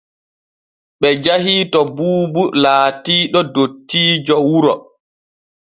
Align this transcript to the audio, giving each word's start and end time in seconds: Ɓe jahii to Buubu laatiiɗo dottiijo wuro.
Ɓe 0.99 1.07
jahii 1.23 1.61
to 1.71 1.79
Buubu 1.95 2.43
laatiiɗo 2.63 3.39
dottiijo 3.53 4.35
wuro. 4.49 4.73